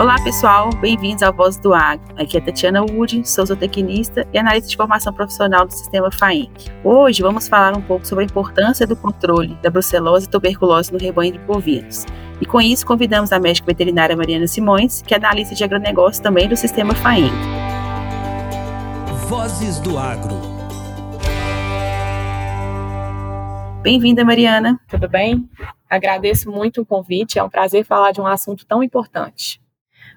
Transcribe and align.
Olá, 0.00 0.16
pessoal, 0.24 0.70
bem-vindos 0.80 1.22
ao 1.22 1.30
Voz 1.30 1.58
do 1.58 1.74
Agro. 1.74 2.14
Aqui 2.16 2.38
é 2.38 2.40
Tatiana 2.40 2.80
Wood, 2.80 3.28
sou 3.28 3.44
zootecnista 3.44 4.26
e 4.32 4.38
analista 4.38 4.70
de 4.70 4.76
formação 4.76 5.12
profissional 5.12 5.66
do 5.66 5.72
sistema 5.72 6.10
FAENC. 6.10 6.70
Hoje 6.82 7.20
vamos 7.20 7.48
falar 7.48 7.76
um 7.76 7.82
pouco 7.82 8.06
sobre 8.06 8.24
a 8.24 8.26
importância 8.26 8.86
do 8.86 8.96
controle 8.96 9.58
da 9.62 9.68
brucelose 9.68 10.26
e 10.26 10.30
tuberculose 10.30 10.90
no 10.90 10.98
rebanho 10.98 11.32
de 11.32 11.38
bovinos. 11.40 12.06
E 12.40 12.46
com 12.46 12.62
isso, 12.62 12.86
convidamos 12.86 13.30
a 13.30 13.38
médica 13.38 13.66
veterinária 13.66 14.16
Mariana 14.16 14.46
Simões, 14.46 15.02
que 15.02 15.12
é 15.12 15.18
analista 15.18 15.54
de 15.54 15.64
agronegócio 15.64 16.22
também 16.22 16.48
do 16.48 16.56
sistema 16.56 16.94
FAENC. 16.94 17.30
Vozes 19.28 19.78
do 19.80 19.98
Agro. 19.98 20.49
Bem-vinda, 23.82 24.22
Mariana. 24.26 24.78
Tudo 24.86 25.08
bem? 25.08 25.48
Agradeço 25.88 26.50
muito 26.50 26.82
o 26.82 26.86
convite, 26.86 27.38
é 27.38 27.42
um 27.42 27.48
prazer 27.48 27.82
falar 27.82 28.12
de 28.12 28.20
um 28.20 28.26
assunto 28.26 28.66
tão 28.66 28.82
importante. 28.82 29.58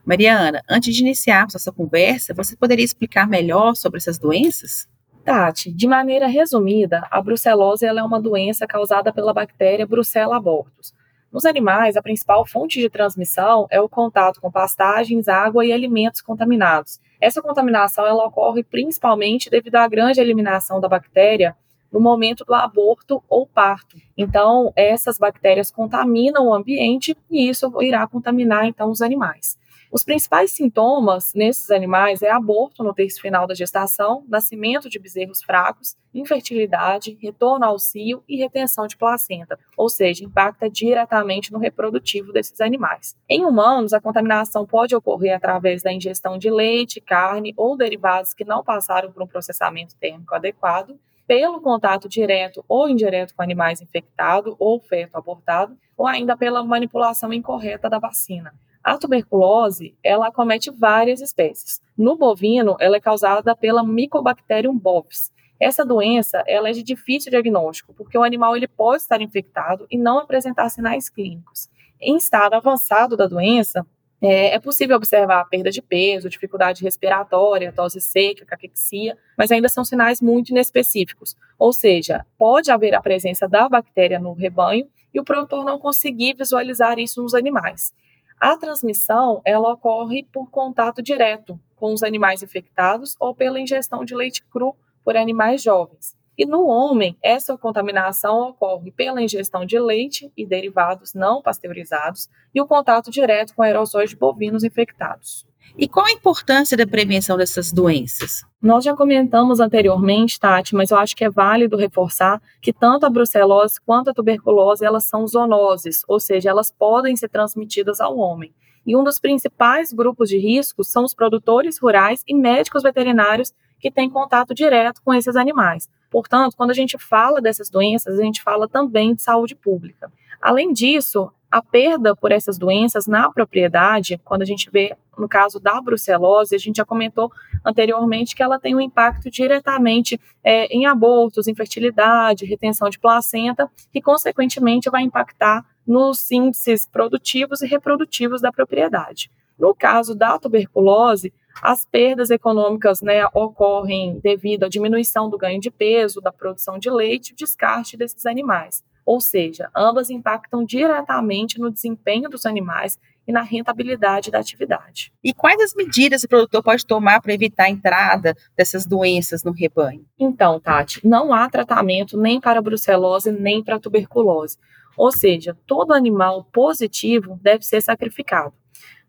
Mariana, 0.05 0.61
antes 0.69 0.93
de 0.93 1.01
iniciarmos 1.01 1.53
nossa 1.53 1.71
conversa, 1.71 2.33
você 2.33 2.57
poderia 2.57 2.83
explicar 2.83 3.25
melhor 3.25 3.73
sobre 3.75 3.99
essas 3.99 4.19
doenças? 4.19 4.85
Tati, 5.23 5.71
de 5.71 5.87
maneira 5.87 6.27
resumida, 6.27 7.07
a 7.09 7.21
brucelose 7.21 7.85
é 7.85 8.03
uma 8.03 8.21
doença 8.21 8.67
causada 8.67 9.13
pela 9.13 9.33
bactéria 9.33 9.87
Brucella 9.87 10.35
abortus. 10.35 10.93
Nos 11.31 11.45
animais, 11.45 11.95
a 11.95 12.01
principal 12.01 12.45
fonte 12.45 12.81
de 12.81 12.89
transmissão 12.89 13.65
é 13.71 13.79
o 13.79 13.87
contato 13.87 14.41
com 14.41 14.51
pastagens, 14.51 15.29
água 15.29 15.65
e 15.65 15.71
alimentos 15.71 16.21
contaminados. 16.21 16.99
Essa 17.21 17.41
contaminação 17.41 18.05
ela 18.05 18.25
ocorre 18.25 18.61
principalmente 18.61 19.49
devido 19.49 19.75
à 19.75 19.87
grande 19.87 20.19
eliminação 20.19 20.81
da 20.81 20.89
bactéria 20.89 21.55
no 21.93 21.99
momento 21.99 22.43
do 22.43 22.55
aborto 22.55 23.23
ou 23.29 23.45
parto. 23.45 23.95
Então, 24.17 24.73
essas 24.75 25.19
bactérias 25.19 25.69
contaminam 25.69 26.47
o 26.47 26.53
ambiente 26.53 27.15
e 27.29 27.47
isso 27.47 27.71
irá 27.83 28.07
contaminar 28.07 28.65
então 28.65 28.89
os 28.89 29.01
animais. 29.01 29.61
Os 29.93 30.03
principais 30.03 30.51
sintomas 30.51 31.33
nesses 31.35 31.69
animais 31.69 32.23
é 32.23 32.31
aborto 32.31 32.83
no 32.83 32.95
terço 32.95 33.21
final 33.21 33.45
da 33.45 33.53
gestação, 33.53 34.25
nascimento 34.27 34.89
de 34.89 34.97
bezerros 34.97 35.43
fracos, 35.43 35.95
infertilidade, 36.11 37.15
retorno 37.21 37.63
ao 37.63 37.77
cio 37.77 38.23
e 38.27 38.35
retenção 38.35 38.87
de 38.87 38.97
placenta, 38.97 39.59
ou 39.77 39.87
seja, 39.87 40.25
impacta 40.25 40.67
diretamente 40.67 41.53
no 41.53 41.59
reprodutivo 41.59 42.33
desses 42.33 42.59
animais. 42.59 43.15
Em 43.29 43.45
humanos, 43.45 43.93
a 43.93 44.01
contaminação 44.01 44.65
pode 44.65 44.95
ocorrer 44.95 45.35
através 45.35 45.83
da 45.83 45.93
ingestão 45.93 46.39
de 46.39 46.49
leite, 46.49 46.99
carne 46.99 47.53
ou 47.55 47.77
derivados 47.77 48.33
que 48.33 48.43
não 48.43 48.63
passaram 48.63 49.11
por 49.11 49.21
um 49.21 49.27
processamento 49.27 49.95
térmico 49.97 50.33
adequado, 50.33 50.97
pelo 51.27 51.61
contato 51.61 52.09
direto 52.09 52.63
ou 52.67 52.89
indireto 52.89 53.33
com 53.35 53.41
animais 53.41 53.81
infectados 53.81 54.55
ou 54.59 54.79
feto 54.79 55.15
abortado, 55.15 55.77
ou 55.97 56.07
ainda 56.07 56.35
pela 56.35 56.63
manipulação 56.63 57.31
incorreta 57.31 57.89
da 57.89 57.99
vacina. 57.99 58.53
A 58.83 58.97
tuberculose, 58.97 59.95
ela 60.03 60.27
acomete 60.27 60.69
várias 60.69 61.21
espécies. 61.21 61.81
No 61.97 62.17
bovino, 62.17 62.75
ela 62.79 62.97
é 62.97 62.99
causada 62.99 63.55
pela 63.55 63.83
Mycobacterium 63.83 64.77
bovis. 64.77 65.31
Essa 65.59 65.85
doença, 65.85 66.43
ela 66.45 66.67
é 66.67 66.73
de 66.73 66.83
difícil 66.83 67.31
diagnóstico, 67.31 67.93
porque 67.93 68.17
o 68.17 68.23
animal 68.23 68.57
ele 68.57 68.67
pode 68.67 69.01
estar 69.01 69.21
infectado 69.21 69.87
e 69.89 69.97
não 69.97 70.19
apresentar 70.19 70.67
sinais 70.67 71.09
clínicos. 71.09 71.69
Em 72.01 72.17
estado 72.17 72.55
avançado 72.55 73.15
da 73.15 73.27
doença, 73.27 73.85
é, 74.25 74.55
é, 74.55 74.59
possível 74.59 74.95
observar 74.95 75.43
perda 75.49 75.69
de 75.69 75.81
peso, 75.81 76.29
dificuldade 76.29 76.81
respiratória, 76.81 77.73
tosse 77.73 77.99
seca, 77.99 78.45
caquexia, 78.45 79.17
mas 79.37 79.51
ainda 79.51 79.67
são 79.67 79.83
sinais 79.83 80.21
muito 80.21 80.49
inespecíficos. 80.49 81.35
Ou 81.59 81.73
seja, 81.73 82.25
pode 82.37 82.71
haver 82.71 82.95
a 82.95 83.01
presença 83.01 83.49
da 83.49 83.67
bactéria 83.67 84.19
no 84.19 84.31
rebanho 84.31 84.87
e 85.13 85.19
o 85.19 85.25
produtor 85.25 85.65
não 85.65 85.77
conseguir 85.77 86.35
visualizar 86.35 86.99
isso 86.99 87.21
nos 87.21 87.33
animais. 87.33 87.93
A 88.39 88.55
transmissão 88.55 89.41
ela 89.43 89.73
ocorre 89.73 90.25
por 90.31 90.49
contato 90.49 91.01
direto 91.01 91.59
com 91.75 91.93
os 91.93 92.01
animais 92.01 92.41
infectados 92.41 93.17
ou 93.19 93.35
pela 93.35 93.59
ingestão 93.59 94.05
de 94.05 94.15
leite 94.15 94.41
cru 94.45 94.73
por 95.03 95.17
animais 95.17 95.61
jovens. 95.61 96.15
E 96.37 96.45
no 96.45 96.65
homem, 96.65 97.15
essa 97.21 97.57
contaminação 97.57 98.49
ocorre 98.49 98.91
pela 98.91 99.21
ingestão 99.21 99.65
de 99.65 99.79
leite 99.79 100.31
e 100.35 100.45
derivados 100.45 101.13
não 101.13 101.41
pasteurizados 101.41 102.29
e 102.53 102.59
o 102.59 102.67
contato 102.67 103.11
direto 103.11 103.53
com 103.53 103.61
aerossóis 103.61 104.09
de 104.09 104.15
bovinos 104.15 104.63
infectados. 104.63 105.45
E 105.77 105.87
qual 105.87 106.05
a 106.05 106.11
importância 106.11 106.77
da 106.77 106.85
prevenção 106.85 107.37
dessas 107.37 107.71
doenças? 107.71 108.43
Nós 108.61 108.83
já 108.83 108.95
comentamos 108.95 109.59
anteriormente, 109.59 110.39
Tati, 110.39 110.75
mas 110.75 110.91
eu 110.91 110.97
acho 110.97 111.15
que 111.15 111.23
é 111.23 111.29
válido 111.29 111.77
reforçar 111.77 112.41
que 112.61 112.71
tanto 112.71 113.05
a 113.05 113.09
brucelose 113.09 113.79
quanto 113.85 114.09
a 114.09 114.13
tuberculose, 114.13 114.85
elas 114.85 115.05
são 115.05 115.25
zoonoses, 115.25 116.03
ou 116.07 116.19
seja, 116.19 116.49
elas 116.49 116.71
podem 116.71 117.15
ser 117.15 117.29
transmitidas 117.29 117.99
ao 117.99 118.17
homem. 118.17 118.53
E 118.85 118.95
um 118.95 119.03
dos 119.03 119.19
principais 119.19 119.93
grupos 119.93 120.29
de 120.29 120.37
risco 120.37 120.83
são 120.83 121.05
os 121.05 121.13
produtores 121.13 121.79
rurais 121.79 122.23
e 122.27 122.33
médicos 122.33 122.83
veterinários 122.83 123.53
que 123.83 123.91
têm 123.91 124.09
contato 124.09 124.53
direto 124.53 125.01
com 125.03 125.13
esses 125.13 125.35
animais. 125.35 125.89
Portanto, 126.09 126.55
quando 126.55 126.71
a 126.71 126.73
gente 126.73 126.97
fala 126.97 127.41
dessas 127.41 127.69
doenças, 127.69 128.17
a 128.17 128.23
gente 128.23 128.41
fala 128.41 128.65
também 128.65 129.13
de 129.13 129.21
saúde 129.21 129.55
pública. 129.55 130.09
Além 130.41 130.71
disso, 130.71 131.29
a 131.51 131.61
perda 131.61 132.15
por 132.15 132.31
essas 132.31 132.57
doenças 132.57 133.07
na 133.07 133.29
propriedade, 133.29 134.21
quando 134.23 134.41
a 134.41 134.45
gente 134.45 134.69
vê 134.71 134.95
no 135.17 135.27
caso 135.27 135.59
da 135.59 135.81
brucelose, 135.81 136.55
a 136.55 136.57
gente 136.57 136.77
já 136.77 136.85
comentou 136.85 137.29
anteriormente 137.63 138.37
que 138.37 138.41
ela 138.41 138.57
tem 138.57 138.73
um 138.73 138.79
impacto 138.79 139.29
diretamente 139.29 140.17
é, 140.41 140.65
em 140.67 140.85
abortos, 140.85 141.49
infertilidade, 141.49 142.45
retenção 142.45 142.89
de 142.89 142.97
placenta, 142.97 143.69
que 143.91 144.01
consequentemente 144.01 144.89
vai 144.89 145.03
impactar 145.03 145.65
nos 145.85 146.31
índices 146.31 146.87
produtivos 146.87 147.61
e 147.61 147.67
reprodutivos 147.67 148.41
da 148.41 148.49
propriedade. 148.49 149.29
No 149.59 149.75
caso 149.75 150.15
da 150.15 150.39
tuberculose, 150.39 151.33
as 151.61 151.85
perdas 151.85 152.29
econômicas 152.29 153.01
né, 153.01 153.25
ocorrem 153.33 154.19
devido 154.19 154.63
à 154.63 154.69
diminuição 154.69 155.29
do 155.29 155.37
ganho 155.37 155.59
de 155.59 155.69
peso, 155.71 156.21
da 156.21 156.31
produção 156.31 156.77
de 156.77 156.89
leite 156.89 157.31
e 157.31 157.35
descarte 157.35 157.95
desses 157.95 158.25
animais. 158.25 158.83
Ou 159.05 159.19
seja, 159.19 159.69
ambas 159.75 160.09
impactam 160.09 160.63
diretamente 160.63 161.59
no 161.59 161.71
desempenho 161.71 162.29
dos 162.29 162.45
animais 162.45 162.97
e 163.27 163.31
na 163.31 163.41
rentabilidade 163.41 164.31
da 164.31 164.39
atividade. 164.39 165.11
E 165.23 165.33
quais 165.33 165.59
as 165.61 165.73
medidas 165.73 166.23
o 166.23 166.27
produtor 166.27 166.61
pode 166.61 166.85
tomar 166.85 167.21
para 167.21 167.33
evitar 167.33 167.65
a 167.65 167.69
entrada 167.69 168.35
dessas 168.55 168.85
doenças 168.85 169.43
no 169.43 169.51
rebanho? 169.51 170.05
Então, 170.19 170.59
Tati, 170.59 171.05
não 171.05 171.33
há 171.33 171.49
tratamento 171.49 172.17
nem 172.17 172.39
para 172.39 172.61
brucelose 172.61 173.31
nem 173.31 173.63
para 173.63 173.79
tuberculose. 173.79 174.57
Ou 174.97 175.11
seja, 175.11 175.57
todo 175.65 175.93
animal 175.93 176.45
positivo 176.51 177.39
deve 177.41 177.63
ser 177.63 177.81
sacrificado. 177.81 178.53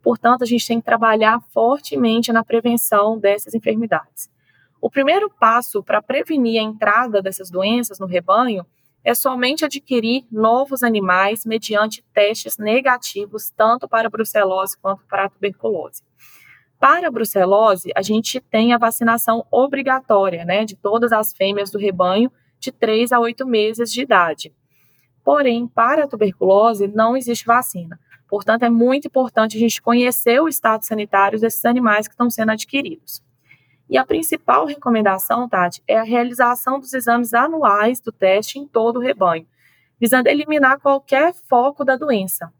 Portanto, 0.05 0.43
a 0.43 0.47
gente 0.47 0.67
tem 0.67 0.79
que 0.79 0.85
trabalhar 0.85 1.41
fortemente 1.49 2.31
na 2.31 2.45
prevenção 2.45 3.19
dessas 3.19 3.55
enfermidades. 3.55 4.31
O 4.79 4.91
primeiro 4.91 5.31
passo 5.31 5.83
para 5.83 6.03
prevenir 6.03 6.61
a 6.61 6.63
entrada 6.63 7.23
dessas 7.23 7.51
doenças 7.51 7.99
no 7.99 8.05
rebanho 8.05 8.67
é 9.03 9.15
somente 9.15 9.65
adquirir 9.65 10.27
novos 10.31 10.83
animais 10.83 11.47
mediante 11.47 12.05
testes 12.13 12.59
negativos, 12.59 13.51
tanto 13.57 13.89
para 13.89 14.09
a 14.09 14.11
brucelose 14.11 14.77
quanto 14.77 15.03
para 15.07 15.25
a 15.25 15.31
tuberculose. 15.31 16.03
Para 16.79 17.09
a 17.09 17.11
brucelose, 17.11 17.91
a 17.97 18.03
gente 18.03 18.41
tem 18.43 18.75
a 18.75 18.79
vacinação 18.79 19.47
obrigatória 19.51 20.45
né, 20.45 20.67
de 20.67 20.77
todas 20.77 21.13
as 21.13 21.33
fêmeas 21.33 21.71
do 21.71 21.79
rebanho 21.79 22.31
de 22.61 22.71
3 22.71 23.11
a 23.13 23.21
8 23.21 23.47
meses 23.47 23.91
de 23.91 24.03
idade. 24.03 24.55
Porém, 25.25 25.67
para 25.67 26.05
a 26.05 26.07
tuberculose, 26.07 26.87
não 26.87 27.17
existe 27.17 27.47
vacina. 27.47 27.99
Portanto, 28.29 28.65
é 28.65 28.69
muito 28.71 29.09
importante 29.09 29.57
a 29.57 29.61
gente 29.61 29.81
conhecer 29.81 30.41
o 30.41 30.49
estado 30.49 30.85
sanitário 30.85 31.41
desses 31.41 31.65
animais 31.65 32.07
que 32.07 32.13
estão 32.13 32.29
sendo 32.29 32.51
adquiridos. 32.53 33.23
E 33.89 33.97
a 33.97 34.05
principal 34.05 34.67
recomendação, 34.67 35.49
Tati, 35.49 35.83
é 35.87 35.99
a 35.99 36.03
realização 36.03 36.79
dos 36.79 36.93
exames 36.93 37.33
anuais 37.35 38.01
do 38.01 38.11
teste 38.11 38.59
em 38.59 38.67
todo 38.67 38.97
o 38.97 39.01
rebanho, 39.01 39.47
visando 40.01 40.29
eliminar 40.29 40.81
qualquer 40.81 41.35
foco 41.49 41.85
da 41.85 41.97
doença. 41.97 42.53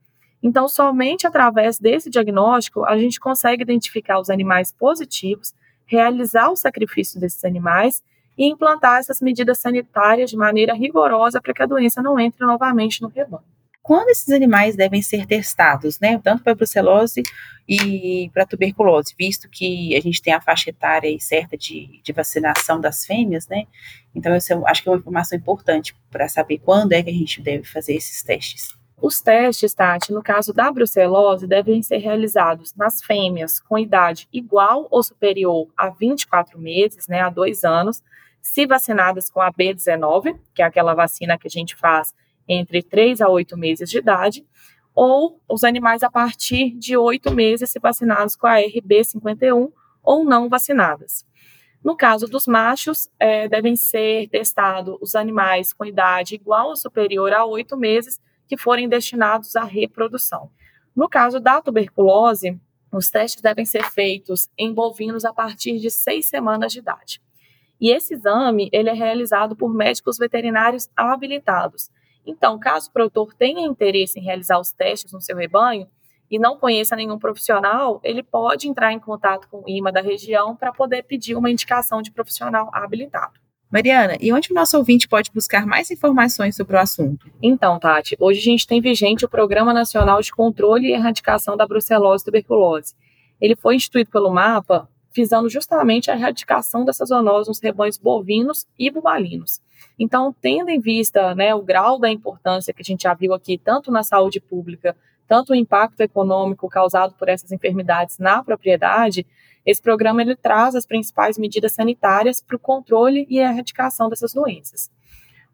Então, 0.43 0.69
somente 0.69 1.27
através 1.27 1.79
desse 1.79 2.11
diagnóstico, 2.11 2.85
a 2.85 2.99
gente 2.99 3.19
consegue 3.19 3.63
identificar 3.63 4.21
os 4.21 4.29
animais 4.29 4.71
positivos, 4.71 5.55
realizar 5.87 6.51
o 6.51 6.57
sacrifício 6.57 7.19
desses 7.19 7.45
animais 7.45 8.03
e 8.37 8.47
implantar 8.47 8.99
essas 8.99 9.21
medidas 9.21 9.59
sanitárias 9.59 10.31
de 10.31 10.37
maneira 10.37 10.75
rigorosa 10.75 11.41
para 11.41 11.55
que 11.55 11.63
a 11.63 11.67
doença 11.67 12.03
não 12.03 12.19
entre 12.19 12.45
novamente 12.45 13.01
no 13.03 13.09
rebanho 13.09 13.55
quando 13.85 14.09
esses 14.09 14.31
animais 14.31 14.75
devem 14.75 15.03
ser 15.03 15.27
testados, 15.27 16.01
né? 16.01 16.19
Tanto 16.25 16.43
para 16.43 16.55
brucelose 16.55 17.23
e 17.69 18.31
para 18.33 18.45
a 18.45 18.47
tuberculose, 18.47 19.15
visto 19.17 19.47
que 19.47 19.95
a 19.95 20.01
gente 20.01 20.23
tem 20.23 20.33
a 20.33 20.41
faixa 20.41 20.71
etária 20.71 21.15
certa 21.21 21.55
de, 21.55 22.01
de 22.03 22.13
vacinação 22.15 22.81
das 22.81 23.05
fêmeas, 23.05 23.47
né? 23.47 23.67
Então, 24.15 24.33
eu 24.33 24.67
acho 24.67 24.83
que 24.83 24.89
é 24.89 24.93
uma 24.93 24.99
informação 24.99 25.37
importante 25.37 25.95
para 26.11 26.27
saber 26.31 26.61
quando 26.65 26.95
é 26.95 27.03
que 27.03 27.11
a 27.11 27.13
gente 27.13 27.43
deve 27.43 27.65
fazer 27.65 27.95
esses 27.95 28.23
testes. 28.23 28.75
Os 29.03 29.21
testes, 29.21 29.75
Tati, 29.75 30.15
no 30.15 30.23
caso 30.23 30.55
da 30.55 30.73
brucelose, 30.73 31.47
devem 31.47 31.83
ser 31.83 31.99
realizados 31.99 32.75
nas 32.75 33.03
fêmeas 33.03 33.61
com 33.61 33.79
idade 33.79 34.27
igual 34.33 34.89
ou 34.91 35.03
superior 35.03 35.69
a 35.77 35.91
24 35.91 36.59
meses, 36.59 37.07
né, 37.07 37.21
a 37.21 37.29
dois 37.29 37.65
anos, 37.65 38.03
se 38.45 38.67
vacinadas 38.67 39.31
com 39.31 39.41
a 39.41 39.51
B19, 39.51 40.39
que 40.55 40.61
é 40.61 40.67
aquela 40.67 40.93
vacina 40.93 41.39
que 41.39 41.49
a 41.49 41.51
gente 41.51 41.75
faz 41.75 42.15
entre 42.47 42.83
3 42.83 43.23
a 43.23 43.29
8 43.31 43.57
meses 43.57 43.89
de 43.89 43.97
idade, 43.97 44.47
ou 44.95 45.41
os 45.49 45.65
animais 45.65 46.03
a 46.03 46.11
partir 46.11 46.71
de 46.77 46.97
oito 46.97 47.33
meses 47.33 47.71
se 47.71 47.81
vacinados 47.81 48.37
com 48.37 48.47
a 48.47 48.57
RB51 48.59 49.73
ou 50.03 50.25
não 50.25 50.49
vacinadas. 50.49 51.27
No 51.83 51.97
caso 51.97 52.27
dos 52.27 52.47
machos, 52.47 53.09
é, 53.19 53.49
devem 53.49 53.77
ser 53.77 54.29
testados 54.29 54.97
os 55.01 55.15
animais 55.15 55.73
com 55.73 55.85
idade 55.85 56.35
igual 56.35 56.69
ou 56.69 56.77
superior 56.77 57.33
a 57.33 57.45
oito 57.47 57.77
meses 57.77 58.21
que 58.47 58.59
forem 58.59 58.89
destinados 58.89 59.57
à 59.57 59.65
reprodução. 59.65 60.51
No 60.95 61.09
caso 61.09 61.41
da 61.41 61.61
tuberculose, 61.61 62.61
os 62.93 63.11
testes 63.11 63.43
devem 63.43 63.65
ser 63.65 63.85
feitos 63.91 64.49
em 64.57 64.73
bovinos 64.73 65.25
a 65.25 65.33
partir 65.33 65.81
de 65.81 65.91
seis 65.91 66.29
semanas 66.29 66.73
de 66.73 66.79
idade. 66.79 67.24
E 67.85 67.91
esse 67.91 68.15
exame 68.15 68.71
ele 68.73 68.89
é 68.89 68.95
realizado 68.95 69.55
por 69.55 69.75
médicos 69.75 70.17
veterinários 70.17 70.89
habilitados. 70.97 71.91
Então, 72.25 72.59
caso 72.59 72.89
o 72.89 72.93
produtor 72.95 73.35
tenha 73.35 73.61
interesse 73.61 74.19
em 74.19 74.23
realizar 74.23 74.59
os 74.59 74.73
testes 74.73 75.13
no 75.13 75.21
seu 75.21 75.37
rebanho 75.37 75.87
e 76.31 76.39
não 76.39 76.57
conheça 76.57 76.97
nenhum 76.97 77.19
profissional, 77.19 78.01
ele 78.03 78.23
pode 78.23 78.67
entrar 78.67 78.95
em 78.95 78.99
contato 78.99 79.47
com 79.51 79.59
o 79.59 79.69
IMA 79.69 79.93
da 79.93 80.01
região 80.01 80.57
para 80.57 80.73
poder 80.73 81.03
pedir 81.03 81.35
uma 81.35 81.51
indicação 81.51 82.01
de 82.01 82.11
profissional 82.11 82.71
habilitado. 82.73 83.35
Mariana, 83.71 84.17
e 84.19 84.33
onde 84.33 84.51
o 84.51 84.55
nosso 84.55 84.79
ouvinte 84.79 85.07
pode 85.07 85.31
buscar 85.31 85.67
mais 85.67 85.91
informações 85.91 86.57
sobre 86.57 86.77
o 86.77 86.81
assunto? 86.81 87.31
Então, 87.43 87.79
Tati, 87.79 88.17
hoje 88.19 88.41
a 88.41 88.45
gente 88.45 88.67
tem 88.67 88.81
vigente 88.81 89.27
o 89.27 89.29
Programa 89.29 89.75
Nacional 89.75 90.23
de 90.23 90.33
Controle 90.33 90.89
e 90.89 90.93
Erradicação 90.95 91.55
da 91.55 91.67
Brucelose 91.67 92.23
e 92.23 92.25
Tuberculose. 92.25 92.95
Ele 93.39 93.55
foi 93.55 93.77
instituído 93.77 94.11
pelo 94.11 94.31
MAPA 94.31 94.89
visando 95.15 95.49
justamente 95.49 96.11
a 96.11 96.15
erradicação 96.15 96.85
dessas 96.85 97.09
zoonoses 97.09 97.49
nos 97.49 97.61
rebanhos 97.61 97.97
bovinos 97.97 98.67
e 98.79 98.91
bubalinos. 98.91 99.61
Então, 99.99 100.35
tendo 100.41 100.71
em 100.71 100.81
vista 100.81 101.35
né, 101.35 101.55
o 101.55 101.63
grau 101.63 101.99
da 101.99 102.11
importância 102.11 102.75
que 102.75 102.83
a 102.83 102.85
gente 102.85 103.03
já 103.03 103.15
viu 103.15 103.33
aqui, 103.33 103.57
tanto 103.57 103.93
na 103.93 104.03
saúde 104.03 104.41
pública, 104.41 104.97
tanto 105.29 105.53
o 105.53 105.57
impacto 105.57 106.01
econômico 106.01 106.69
causado 106.69 107.15
por 107.15 107.29
essas 107.29 107.53
enfermidades 107.53 108.19
na 108.19 108.43
propriedade, 108.43 109.25
esse 109.65 109.81
programa 109.81 110.21
ele 110.21 110.37
traz 110.37 110.75
as 110.75 110.85
principais 110.85 111.39
medidas 111.39 111.73
sanitárias 111.73 112.43
para 112.43 112.57
o 112.57 112.59
controle 112.59 113.27
e 113.31 113.41
a 113.41 113.51
erradicação 113.51 114.09
dessas 114.09 114.35
doenças. 114.35 114.91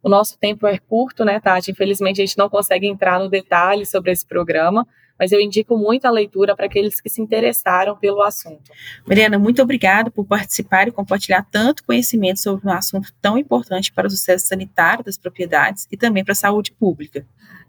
O 0.02 0.08
nosso 0.08 0.38
tempo 0.38 0.66
é 0.66 0.78
curto, 0.78 1.24
né, 1.24 1.38
Tati? 1.38 1.70
Infelizmente, 1.70 2.22
a 2.22 2.24
gente 2.24 2.38
não 2.38 2.48
consegue 2.48 2.86
entrar 2.86 3.20
no 3.20 3.28
detalhe 3.28 3.84
sobre 3.84 4.10
esse 4.10 4.26
programa, 4.26 4.88
mas 5.20 5.32
eu 5.32 5.40
indico 5.40 5.76
muito 5.76 6.06
a 6.06 6.10
leitura 6.10 6.56
para 6.56 6.64
aqueles 6.64 6.98
que 6.98 7.10
se 7.10 7.20
interessaram 7.20 7.94
pelo 7.94 8.22
assunto. 8.22 8.72
Mariana, 9.06 9.38
muito 9.38 9.60
obrigada 9.60 10.10
por 10.10 10.24
participar 10.24 10.88
e 10.88 10.90
compartilhar 10.90 11.46
tanto 11.50 11.84
conhecimento 11.84 12.40
sobre 12.40 12.66
um 12.66 12.72
assunto 12.72 13.12
tão 13.20 13.36
importante 13.36 13.92
para 13.92 14.06
o 14.06 14.10
sucesso 14.10 14.46
sanitário 14.46 15.04
das 15.04 15.18
propriedades 15.18 15.86
e 15.92 15.96
também 15.98 16.24
para 16.24 16.32
a 16.32 16.36
saúde 16.36 16.72
pública. 16.72 17.26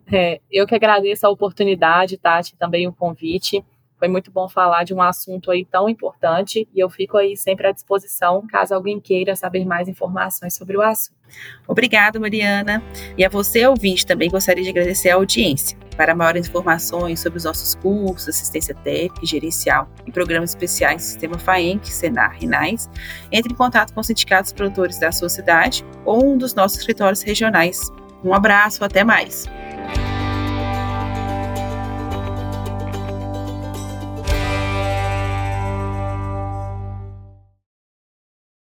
É, 0.10 0.40
eu 0.50 0.66
que 0.66 0.74
agradeço 0.74 1.28
a 1.28 1.30
oportunidade, 1.30 2.18
Tati, 2.18 2.56
também 2.56 2.88
o 2.88 2.94
convite. 2.94 3.64
Foi 4.00 4.08
muito 4.08 4.32
bom 4.32 4.48
falar 4.48 4.86
de 4.86 4.94
um 4.94 5.02
assunto 5.02 5.52
aí 5.52 5.66
tão 5.66 5.90
importante 5.90 6.68
e 6.74 6.80
eu 6.80 6.90
fico 6.90 7.18
aí 7.18 7.36
sempre 7.36 7.68
à 7.68 7.72
disposição 7.72 8.48
caso 8.48 8.74
alguém 8.74 9.00
queira 9.00 9.36
saber 9.36 9.66
mais 9.66 9.90
informações 9.90 10.56
sobre 10.56 10.78
o 10.78 10.82
assunto. 10.82 11.20
Obrigada, 11.68 12.20
Mariana. 12.20 12.82
E 13.18 13.26
a 13.26 13.30
você, 13.30 13.66
ouvinte, 13.68 14.06
também 14.06 14.30
gostaria 14.30 14.64
de 14.64 14.70
agradecer 14.70 15.10
a 15.10 15.16
audiência. 15.16 15.78
Para 16.02 16.16
maiores 16.16 16.48
informações 16.48 17.20
sobre 17.20 17.38
os 17.38 17.44
nossos 17.44 17.76
cursos, 17.76 18.28
assistência 18.28 18.74
técnica 18.74 19.24
gerencial 19.24 19.88
e 20.04 20.12
programas 20.12 20.50
especiais 20.50 21.04
do 21.04 21.06
Sistema 21.06 21.38
FAENC, 21.38 21.88
Senar 21.94 22.38
e 22.42 22.48
NAIS, 22.48 22.90
entre 23.32 23.54
em 23.54 23.56
contato 23.56 23.94
com 23.94 24.02
os 24.02 24.08
sindicatos 24.08 24.52
produtores 24.52 24.98
da 24.98 25.12
sua 25.12 25.30
cidade 25.30 25.86
ou 26.04 26.26
um 26.26 26.40
dos 26.40 26.56
nossos 26.56 26.80
escritórios 26.80 27.22
regionais. 27.22 27.92
Um 28.24 28.34
abraço, 28.34 28.84
até 28.84 29.04
mais! 29.04 29.46